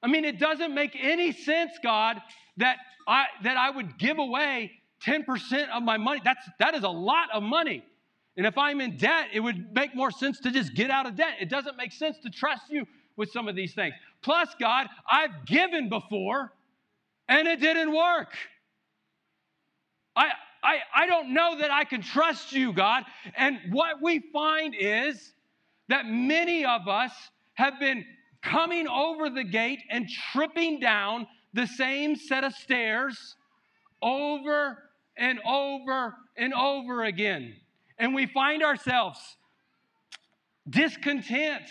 [0.03, 2.21] I mean, it doesn't make any sense, God,
[2.57, 4.71] that I that I would give away
[5.05, 6.21] 10% of my money.
[6.23, 7.83] That's that is a lot of money.
[8.37, 11.15] And if I'm in debt, it would make more sense to just get out of
[11.15, 11.35] debt.
[11.39, 12.85] It doesn't make sense to trust you
[13.17, 13.93] with some of these things.
[14.21, 16.53] Plus, God, I've given before
[17.27, 18.33] and it didn't work.
[20.15, 20.31] I,
[20.63, 23.03] I, I don't know that I can trust you, God.
[23.35, 25.33] And what we find is
[25.87, 27.11] that many of us
[27.53, 28.05] have been
[28.43, 33.35] coming over the gate and tripping down the same set of stairs
[34.01, 34.77] over
[35.17, 37.55] and over and over again.
[37.97, 39.19] And we find ourselves
[40.69, 41.69] discontent.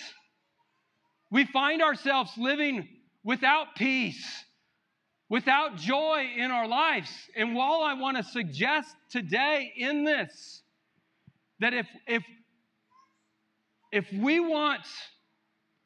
[1.31, 2.89] We find ourselves living
[3.25, 4.45] without peace
[5.31, 7.11] without joy in our lives.
[7.35, 10.63] And while I want to suggest today in this
[11.61, 12.23] that if if
[13.93, 14.85] if we want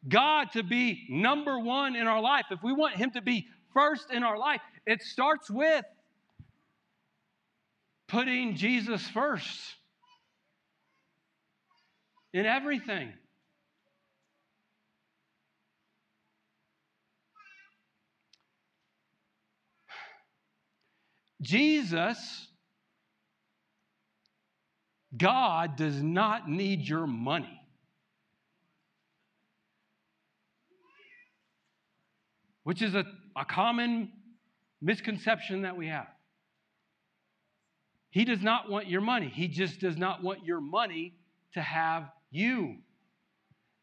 [0.08, 4.10] God to be number 1 in our life, if we want him to be first
[4.10, 5.84] in our life, it starts with
[8.08, 9.60] putting Jesus first
[12.32, 13.12] in everything.
[21.40, 22.48] Jesus,
[25.16, 27.63] God does not need your money.
[32.64, 33.04] Which is a,
[33.36, 34.10] a common
[34.82, 36.08] misconception that we have.
[38.10, 39.28] He does not want your money.
[39.28, 41.14] He just does not want your money
[41.54, 42.76] to have you.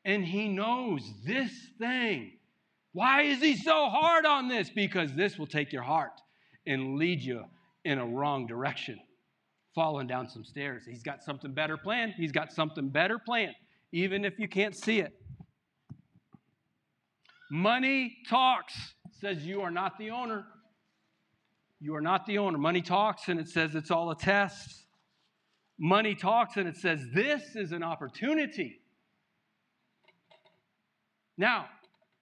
[0.06, 2.34] And he knows this thing.
[2.94, 4.70] Why is he so hard on this?
[4.70, 6.22] Because this will take your heart
[6.66, 7.44] and lead you
[7.86, 9.00] in a wrong direction,
[9.74, 10.84] falling down some stairs.
[10.88, 12.14] He's got something better planned.
[12.16, 13.56] He's got something better planned,
[13.92, 15.14] even if you can't see it.
[17.54, 18.74] Money talks,
[19.20, 20.46] says you are not the owner.
[21.82, 22.58] You are not the owner.
[22.58, 24.86] Money talks and it says it's all a test.
[25.78, 28.80] Money talks and it says this is an opportunity.
[31.38, 31.66] Now,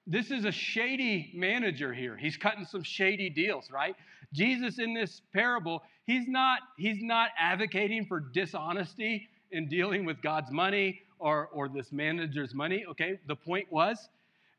[0.08, 2.18] this is a shady manager here.
[2.18, 3.96] He's cutting some shady deals, right?
[4.34, 10.50] Jesus in this parable, he's not he's not advocating for dishonesty in dealing with God's
[10.50, 13.20] money or or this manager's money, okay?
[13.28, 14.10] The point was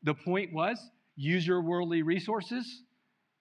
[0.03, 0.79] the point was
[1.15, 2.83] use your worldly resources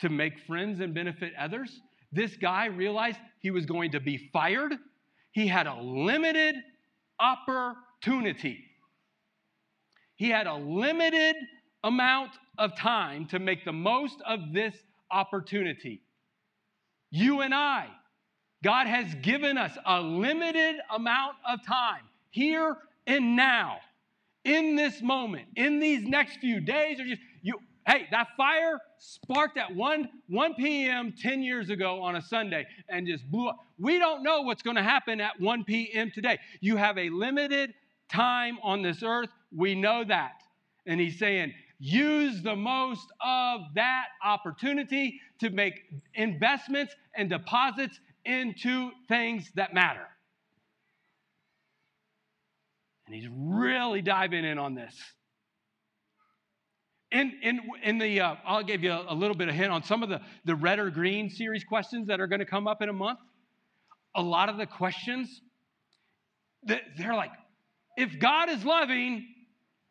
[0.01, 1.81] to make friends and benefit others.
[2.13, 4.75] This guy realized he was going to be fired.
[5.33, 6.57] He had a limited
[7.19, 8.65] opportunity.
[10.17, 11.37] He had a limited
[11.85, 14.75] amount of time to make the most of this
[15.11, 16.03] opportunity.
[17.11, 17.87] You and I,
[18.63, 23.79] God has given us a limited amount of time here and now,
[24.45, 27.55] in this moment, in these next few days, or just you.
[27.87, 31.15] Hey, that fire sparked at 1, 1 p.m.
[31.21, 33.59] 10 years ago on a Sunday and just blew up.
[33.79, 36.11] We don't know what's going to happen at 1 p.m.
[36.15, 36.39] today.
[36.61, 37.73] You have a limited
[38.13, 39.31] time on this earth.
[39.51, 40.43] We know that.
[40.87, 45.81] And he's saying, use the most of that opportunity to make
[46.15, 50.07] investments and deposits into things that matter.
[53.11, 54.95] And he's really diving in on this.
[57.11, 59.83] In, in, in the, uh, I'll give you a, a, little bit of hint on
[59.83, 62.83] some of the, the red or green series questions that are going to come up
[62.83, 63.19] in a month.
[64.15, 65.41] A lot of the questions,
[66.63, 67.33] they're like,
[67.97, 69.27] if God is loving,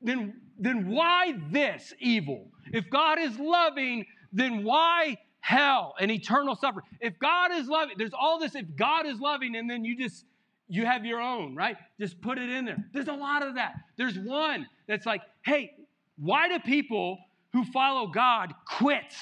[0.01, 2.47] then, then why this evil?
[2.71, 6.85] If God is loving, then why hell and eternal suffering?
[7.01, 10.23] If God is loving, there's all this, if God is loving, and then you just,
[10.69, 11.75] you have your own, right?
[11.99, 12.77] Just put it in there.
[12.93, 13.73] There's a lot of that.
[13.97, 15.71] There's one that's like, hey,
[16.17, 17.17] why do people
[17.53, 19.13] who follow God quit?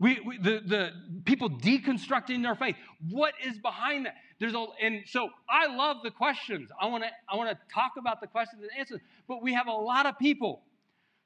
[0.00, 0.90] We, we, the, the
[1.24, 2.74] people deconstructing their faith.
[3.08, 4.16] What is behind that?
[4.40, 6.68] There's a, and so I love the questions.
[6.80, 9.00] I want to I want to talk about the questions and answers.
[9.28, 10.62] But we have a lot of people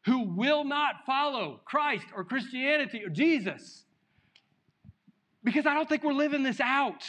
[0.04, 3.84] who will not follow Christ or Christianity or Jesus
[5.42, 7.02] because I don't think we're living this out.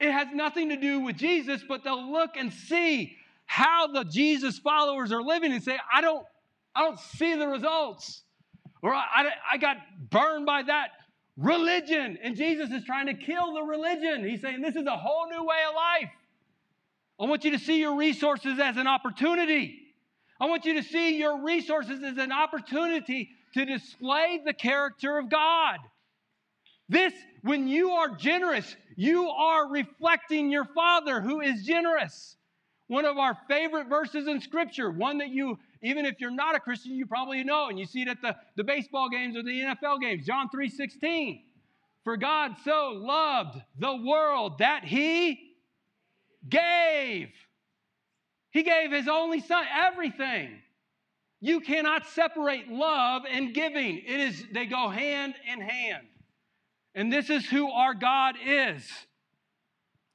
[0.00, 4.58] It has nothing to do with Jesus, but they'll look and see how the Jesus
[4.58, 6.24] followers are living and say, I don't,
[6.74, 8.22] I don't see the results.
[8.82, 9.78] Or I, I, got
[10.10, 10.90] burned by that
[11.36, 12.18] religion.
[12.22, 14.24] And Jesus is trying to kill the religion.
[14.28, 16.10] He's saying, This is a whole new way of life.
[17.18, 19.80] I want you to see your resources as an opportunity.
[20.40, 25.28] I want you to see your resources as an opportunity to display the character of
[25.28, 25.78] God.
[26.88, 32.36] This, when you are generous, you are reflecting your Father who is generous.
[32.88, 36.60] One of our favorite verses in Scripture, one that you, even if you're not a
[36.60, 39.50] Christian, you probably know, and you see it at the, the baseball games or the
[39.50, 41.42] NFL games, John 3 16.
[42.04, 45.52] For God so loved the world that he
[46.48, 47.28] gave.
[48.50, 50.58] He gave his only son everything.
[51.40, 53.98] You cannot separate love and giving.
[53.98, 56.06] It is they go hand in hand.
[56.94, 58.82] And this is who our God is.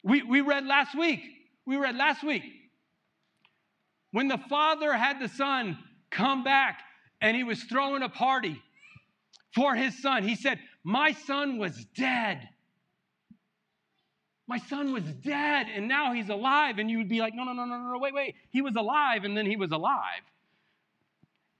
[0.04, 1.22] We, we read last week.
[1.66, 2.44] We read last week
[4.14, 5.78] when the father had the son
[6.12, 6.80] come back
[7.20, 8.62] and he was throwing a party
[9.56, 12.48] for his son, he said, My son was dead.
[14.48, 16.78] My son was dead and now he's alive.
[16.78, 18.36] And you would be like, No, no, no, no, no, wait, wait.
[18.52, 20.22] He was alive and then he was alive.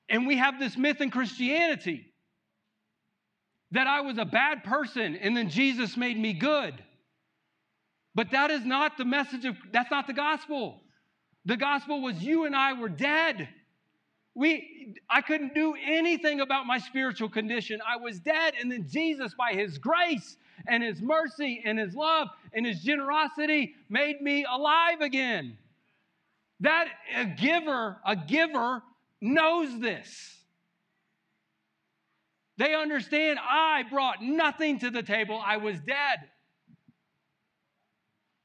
[0.08, 2.13] And we have this myth in Christianity
[3.74, 6.76] that I was a bad person and then Jesus made me good.
[8.16, 10.82] But that is not the message of, that's not the gospel.
[11.46, 13.50] The gospel was you and I were dead.
[14.36, 17.82] We, I couldn't do anything about my spiritual condition.
[17.88, 22.30] I was dead, and then Jesus, by his grace and his mercy and his love
[22.54, 25.58] and his generosity, made me alive again.
[26.62, 28.82] That a giver, a giver
[29.22, 30.43] knows this.
[32.58, 35.42] They understand I brought nothing to the table.
[35.44, 36.30] I was dead.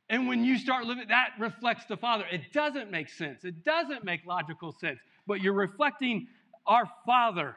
[0.09, 2.25] And when you start living, that reflects the Father.
[2.31, 3.45] It doesn't make sense.
[3.45, 6.29] It doesn't make logical sense, but you're reflecting
[6.67, 7.57] our Father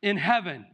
[0.00, 0.64] in heaven.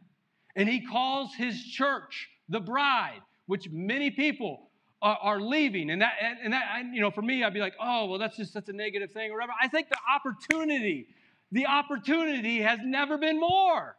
[0.54, 4.68] And He calls His church the bride, which many people
[5.00, 5.90] are, are leaving.
[5.90, 8.52] And that, and that, you know, for me, I'd be like, oh, well, that's just
[8.52, 9.52] such a negative thing or whatever.
[9.62, 11.08] I think the opportunity,
[11.52, 13.96] the opportunity has never been more.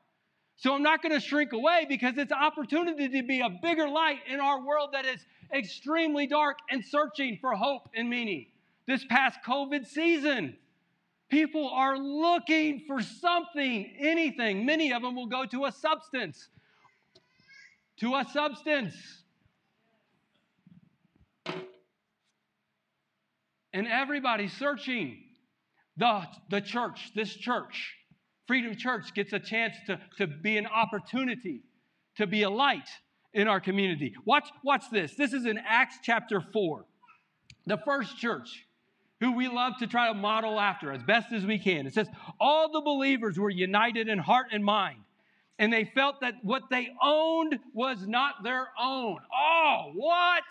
[0.59, 4.19] So I'm not going to shrink away because it's opportunity to be a bigger light
[4.27, 8.47] in our world that is extremely dark and searching for hope and meaning.
[8.85, 10.57] This past COVID season,
[11.29, 14.65] people are looking for something, anything.
[14.65, 16.49] Many of them will go to a substance.
[18.01, 18.95] To a substance.
[23.71, 25.23] And everybody's searching.
[25.95, 27.95] The, the church, this church,
[28.49, 31.61] Freedom Church gets a chance to, to be an opportunity,
[32.15, 32.89] to be a light
[33.31, 34.15] in our community.
[34.25, 35.13] Watch, watch this.
[35.13, 36.83] This is in Acts chapter 4.
[37.67, 38.65] The first church
[39.19, 41.85] who we love to try to model after as best as we can.
[41.85, 42.07] It says,
[42.39, 45.01] All the believers were united in heart and mind,
[45.59, 49.19] and they felt that what they owned was not their own.
[49.31, 50.41] Oh, what?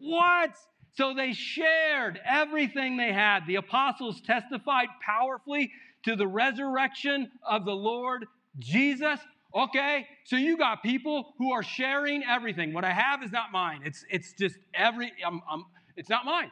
[0.00, 0.50] What?
[0.96, 3.46] So they shared everything they had.
[3.46, 5.70] The apostles testified powerfully
[6.04, 8.26] to the resurrection of the Lord
[8.58, 9.18] Jesus.
[9.54, 12.72] Okay, so you got people who are sharing everything.
[12.72, 13.82] What I have is not mine.
[13.84, 15.12] It's it's just every.
[15.24, 15.64] I'm, I'm,
[15.96, 16.50] it's not mine.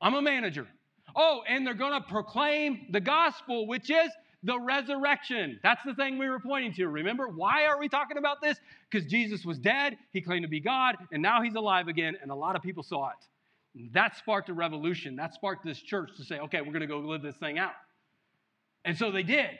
[0.00, 0.66] I'm a manager.
[1.16, 4.10] Oh, and they're going to proclaim the gospel, which is
[4.42, 5.58] the resurrection.
[5.62, 6.88] That's the thing we were pointing to.
[6.88, 8.58] Remember, why are we talking about this?
[8.90, 12.30] Because Jesus was dead, he claimed to be God, and now he's alive again, and
[12.30, 13.90] a lot of people saw it.
[13.92, 15.16] That sparked a revolution.
[15.16, 17.72] That sparked this church to say, okay, we're going to go live this thing out.
[18.84, 19.50] And so they did.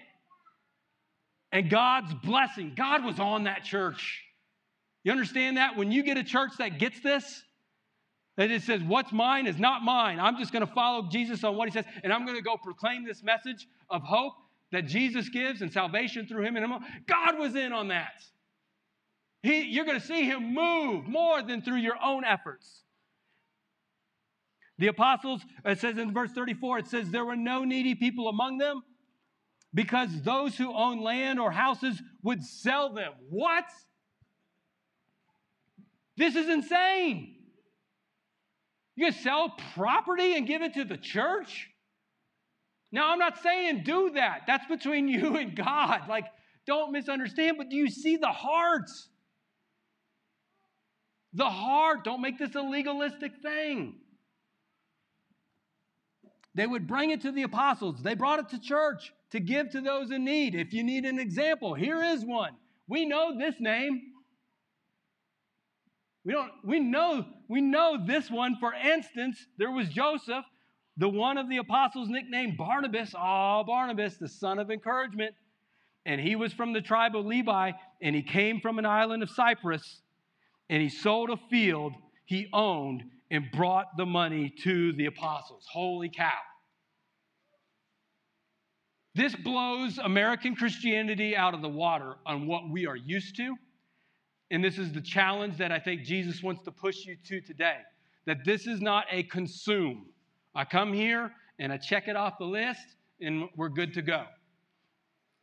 [1.53, 4.23] And God's blessing, God was on that church.
[5.03, 5.77] You understand that?
[5.77, 7.43] When you get a church that gets this,
[8.37, 10.21] that it says, What's mine is not mine.
[10.21, 12.57] I'm just going to follow Jesus on what he says, and I'm going to go
[12.57, 14.35] proclaim this message of hope
[14.73, 16.81] that Jesus gives and salvation through him and him.
[17.07, 18.23] God was in on that.
[19.43, 22.83] He, you're going to see him move more than through your own efforts.
[24.79, 28.59] The apostles, it says in verse 34, it says, There were no needy people among
[28.59, 28.83] them
[29.73, 33.13] because those who own land or houses would sell them.
[33.29, 33.65] What?
[36.17, 37.37] This is insane.
[38.97, 41.69] You sell property and give it to the church?
[42.93, 44.43] Now, I'm not saying do that.
[44.47, 46.09] That's between you and God.
[46.09, 46.27] Like,
[46.67, 49.09] don't misunderstand, but do you see the hearts?
[51.33, 52.05] The heart.
[52.05, 53.95] Don't make this a legalistic thing.
[56.57, 58.03] They would bring it to the apostles.
[58.03, 60.55] They brought it to church to give to those in need.
[60.55, 62.53] If you need an example, here is one.
[62.89, 64.03] We know this name.
[66.25, 70.45] We don't we know we know this one for instance, there was Joseph,
[70.97, 75.35] the one of the apostles nicknamed Barnabas, oh Barnabas, the son of encouragement.
[76.05, 77.73] And he was from the tribe of Levi
[78.03, 80.03] and he came from an island of Cyprus
[80.69, 85.67] and he sold a field he owned and brought the money to the apostles.
[85.71, 86.31] Holy cow.
[89.15, 93.57] This blows American Christianity out of the water on what we are used to.
[94.51, 97.79] And this is the challenge that I think Jesus wants to push you to today
[98.27, 100.07] that this is not a consume.
[100.55, 102.81] I come here and I check it off the list
[103.21, 104.25] and we're good to go.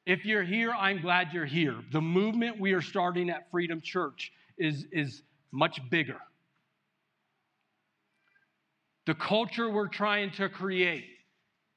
[0.05, 1.75] If you're here, I'm glad you're here.
[1.91, 6.17] The movement we are starting at Freedom Church is, is much bigger.
[9.05, 11.05] The culture we're trying to create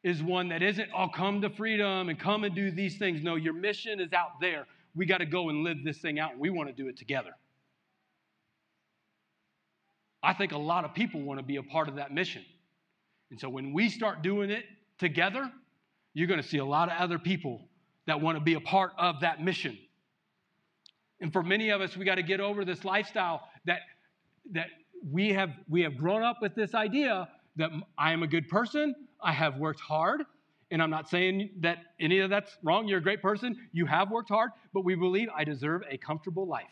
[0.02, 3.22] is one that isn't, oh, come to freedom and come and do these things.
[3.22, 4.66] No, your mission is out there.
[4.94, 6.38] We got to go and live this thing out.
[6.38, 7.30] We want to do it together.
[10.22, 12.44] I think a lot of people want to be a part of that mission.
[13.30, 14.64] And so when we start doing it
[14.98, 15.50] together,
[16.14, 17.68] you're going to see a lot of other people
[18.06, 19.78] that want to be a part of that mission.
[21.20, 23.80] And for many of us, we got to get over this lifestyle that,
[24.52, 24.66] that
[25.08, 28.94] we, have, we have grown up with this idea that I am a good person,
[29.22, 30.22] I have worked hard,
[30.70, 32.88] and I'm not saying that any of that's wrong.
[32.88, 33.56] You're a great person.
[33.72, 36.66] You have worked hard, but we believe I deserve a comfortable life.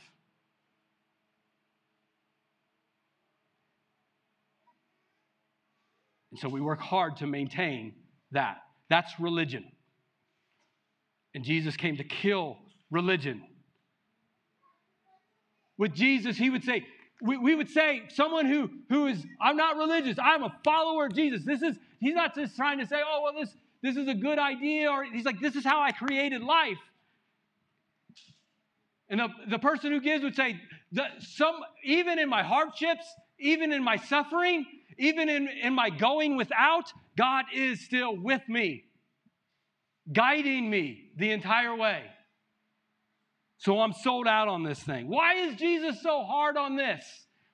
[6.30, 7.94] And so we work hard to maintain
[8.32, 8.58] that.
[8.90, 9.64] That's religion.
[11.34, 12.58] And Jesus came to kill
[12.90, 13.42] religion.
[15.76, 16.86] With Jesus, he would say,
[17.20, 21.14] we, we would say someone who, who is, I'm not religious, I'm a follower of
[21.14, 21.44] Jesus.
[21.44, 24.38] This is, he's not just trying to say, oh, well, this, this is a good
[24.38, 26.78] idea, or he's like, this is how I created life.
[29.08, 30.60] And the, the person who gives would say,
[31.20, 33.06] some, even in my hardships,
[33.38, 34.66] even in my suffering,
[34.98, 38.84] even in, in my going without, God is still with me,
[40.12, 42.02] guiding me the entire way.
[43.58, 45.08] So I'm sold out on this thing.
[45.08, 47.04] Why is Jesus so hard on this?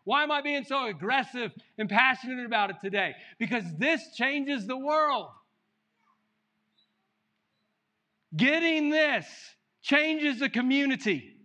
[0.04, 3.14] Why am I being so aggressive and passionate about it today?
[3.38, 5.28] Because this changes the world.
[8.36, 9.26] Getting this
[9.82, 11.36] changes the community.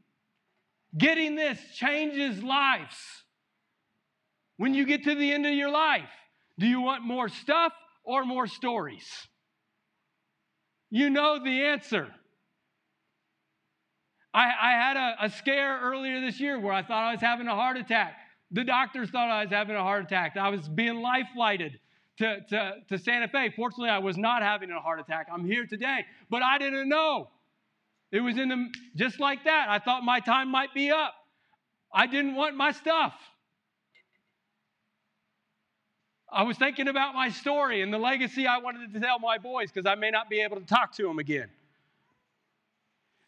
[0.97, 2.97] Getting this changes lives.
[4.57, 6.09] When you get to the end of your life,
[6.57, 7.71] do you want more stuff
[8.03, 9.07] or more stories?
[10.89, 12.07] You know the answer.
[14.33, 17.47] I, I had a, a scare earlier this year where I thought I was having
[17.47, 18.15] a heart attack.
[18.51, 20.35] The doctors thought I was having a heart attack.
[20.37, 21.79] I was being life flighted
[22.17, 23.53] to, to, to Santa Fe.
[23.55, 25.27] Fortunately, I was not having a heart attack.
[25.31, 27.29] I'm here today, but I didn't know.
[28.11, 29.67] It was in the, just like that.
[29.69, 31.13] I thought my time might be up.
[31.93, 33.13] I didn't want my stuff.
[36.31, 39.71] I was thinking about my story and the legacy I wanted to tell my boys
[39.71, 41.49] because I may not be able to talk to them again.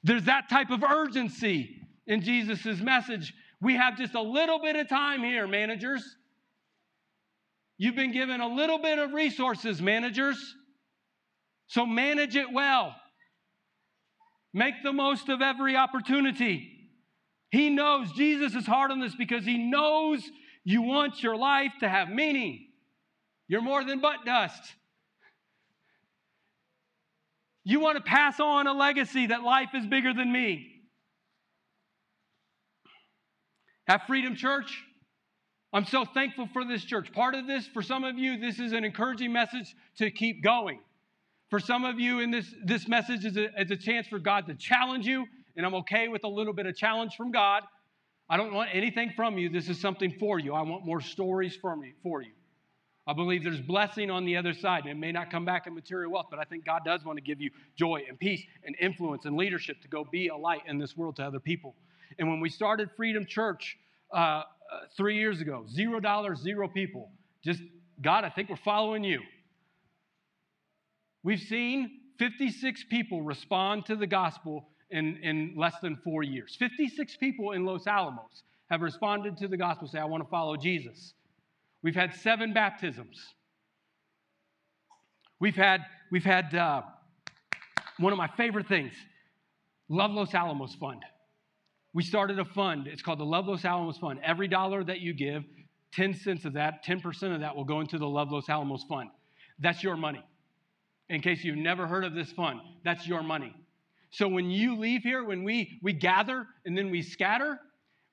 [0.03, 3.33] There's that type of urgency in Jesus' message.
[3.61, 6.03] We have just a little bit of time here, managers.
[7.77, 10.37] You've been given a little bit of resources, managers.
[11.67, 12.95] So manage it well.
[14.53, 16.69] Make the most of every opportunity.
[17.51, 20.23] He knows, Jesus is hard on this because he knows
[20.63, 22.67] you want your life to have meaning.
[23.47, 24.61] You're more than butt dust.
[27.63, 30.80] You want to pass on a legacy that life is bigger than me.
[33.91, 34.81] At Freedom Church,
[35.73, 37.11] I'm so thankful for this church.
[37.11, 40.79] Part of this, for some of you, this is an encouraging message to keep going.
[41.49, 44.47] For some of you, in this, this message is a, is a chance for God
[44.47, 45.25] to challenge you,
[45.57, 47.63] and I'm okay with a little bit of challenge from God.
[48.29, 49.49] I don't want anything from you.
[49.49, 50.53] This is something for you.
[50.53, 52.31] I want more stories from you, for you.
[53.05, 54.83] I believe there's blessing on the other side.
[54.83, 57.17] And it may not come back in material wealth, but I think God does want
[57.17, 60.61] to give you joy and peace and influence and leadership to go be a light
[60.65, 61.75] in this world to other people.
[62.19, 63.77] And when we started Freedom Church
[64.13, 64.43] uh, uh,
[64.95, 67.11] three years ago, zero dollars, zero people,
[67.43, 67.61] just
[68.01, 69.21] God, I think we're following you.
[71.23, 76.55] We've seen 56 people respond to the gospel in, in less than four years.
[76.57, 80.55] 56 people in Los Alamos have responded to the gospel, say, I want to follow
[80.55, 81.13] Jesus.
[81.83, 83.17] We've had seven baptisms.
[85.39, 85.81] We've had,
[86.11, 86.83] we've had uh,
[87.97, 88.93] one of my favorite things
[89.89, 91.01] Love Los Alamos Fund.
[91.93, 92.87] We started a fund.
[92.87, 94.19] It's called the Love Los Alamos Fund.
[94.23, 95.43] Every dollar that you give,
[95.93, 99.09] 10 cents of that, 10% of that will go into the Love Los Alamos Fund.
[99.59, 100.23] That's your money.
[101.09, 103.53] In case you've never heard of this fund, that's your money.
[104.09, 107.59] So when you leave here, when we, we gather and then we scatter,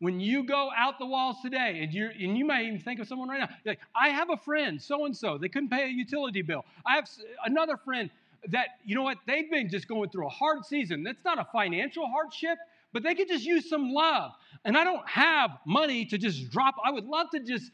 [0.00, 3.06] when you go out the walls today, and, you and you might even think of
[3.06, 5.88] someone right now, like, I have a friend, so and so, they couldn't pay a
[5.88, 6.64] utility bill.
[6.84, 7.08] I have
[7.44, 8.10] another friend
[8.48, 11.02] that, you know what, they've been just going through a hard season.
[11.02, 12.58] That's not a financial hardship,
[12.92, 14.32] but they could just use some love.
[14.64, 16.76] And I don't have money to just drop.
[16.84, 17.70] I would love to just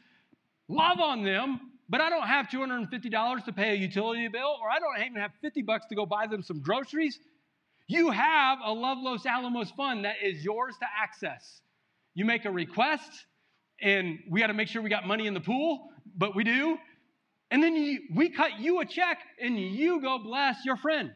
[0.67, 4.79] love on them, but I don't have $250 to pay a utility bill, or I
[4.79, 7.19] don't even have 50 bucks to go buy them some groceries.
[7.87, 11.61] You have a Love Los Alamos fund that is yours to access.
[12.15, 13.25] You make a request,
[13.81, 16.77] and we got to make sure we got money in the pool, but we do.
[17.51, 21.13] And then you, we cut you a check, and you go bless your friend.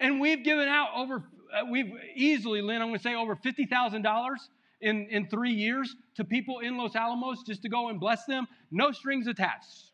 [0.00, 1.24] And we've given out over
[1.70, 4.36] we've easily, Lynn, I'm going to say over $50,000
[4.80, 8.46] in, in three years to people in Los Alamos just to go and bless them.
[8.70, 9.90] No strings attached.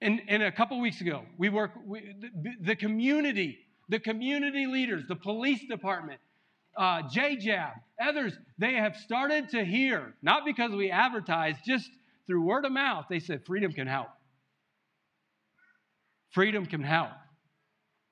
[0.00, 3.58] And, and a couple weeks ago, we work, we, the, the, community,
[3.90, 6.20] the community leaders, the police department,
[6.76, 11.90] uh, JJAB, others, they have started to hear, not because we advertise, just
[12.26, 14.08] through word of mouth, they said, freedom can help.
[16.30, 17.10] Freedom can help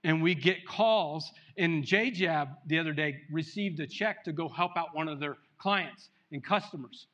[0.09, 1.31] and we get calls.
[1.59, 5.37] And JJAB the other day received a check to go help out one of their
[5.59, 7.07] clients and customers.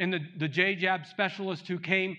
[0.00, 2.16] And the, the JJAB specialist who came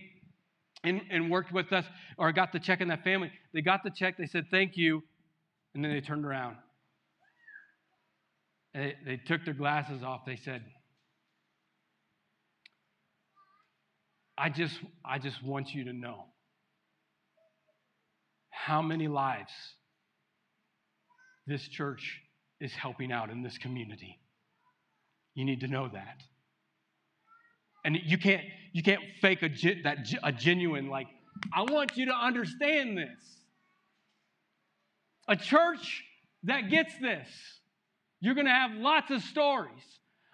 [0.86, 1.86] and, and worked with us
[2.18, 5.04] or got the check in that family, they got the check, they said, Thank you.
[5.76, 6.56] And then they turned around.
[8.74, 10.22] They, they took their glasses off.
[10.26, 10.64] They said,
[14.38, 16.26] I just, I just want you to know
[18.66, 19.52] how many lives
[21.46, 22.22] this church
[22.62, 24.20] is helping out in this community.
[25.36, 26.22] You need to know that.
[27.84, 29.50] And you can't you can't fake a
[29.84, 31.08] that a genuine like
[31.54, 33.20] I want you to understand this.
[35.28, 36.04] A church
[36.44, 37.28] that gets this,
[38.22, 39.84] you're going to have lots of stories.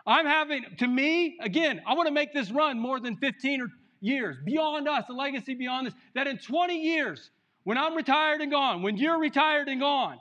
[0.05, 3.67] I'm having to me again, I want to make this run more than 15 or
[4.01, 7.31] years, beyond us, a legacy beyond this that in 20 years
[7.69, 10.17] when I'm retired and gone, when you're retired and gone,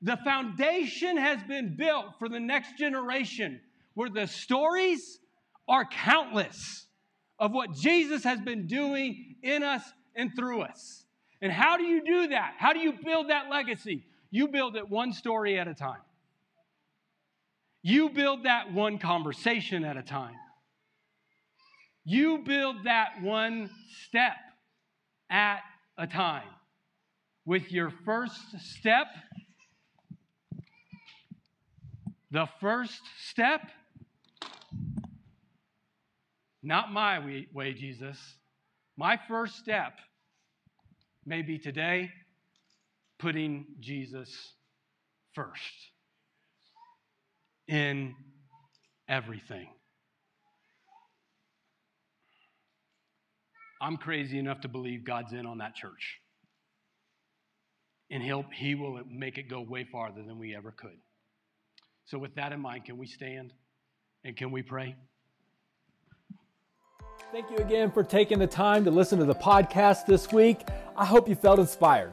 [0.00, 3.60] the foundation has been built for the next generation
[3.94, 5.20] where the stories
[5.68, 6.86] are countless
[7.38, 9.84] of what Jesus has been doing in us
[10.16, 11.04] and through us.
[11.40, 12.54] And how do you do that?
[12.58, 14.04] How do you build that legacy?
[14.32, 16.02] You build it one story at a time.
[17.80, 20.34] You build that one conversation at a time.
[22.04, 23.70] You build that one
[24.08, 24.34] step
[25.30, 25.60] at
[25.96, 26.48] a time.
[27.44, 29.06] With your first step,
[32.30, 33.60] the first step,
[36.62, 37.18] not my
[37.52, 38.18] way, Jesus.
[38.96, 39.94] My first step
[41.26, 42.10] may be today
[43.18, 44.54] putting Jesus
[45.34, 45.90] first
[47.66, 48.14] in
[49.08, 49.68] everything.
[53.82, 56.20] I'm crazy enough to believe God's in on that church.
[58.12, 60.98] And he'll, he will make it go way farther than we ever could.
[62.04, 63.52] So, with that in mind, can we stand
[64.24, 64.94] and can we pray?
[67.32, 70.68] Thank you again for taking the time to listen to the podcast this week.
[70.96, 72.12] I hope you felt inspired